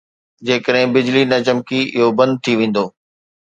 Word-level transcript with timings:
جيڪڏهن 0.47 0.95
بجلي 0.95 1.23
نه 1.31 1.37
چمڪي، 1.45 1.81
اهو 1.97 2.09
بند 2.17 2.33
ٿي 2.43 2.51
ويندو. 2.59 2.85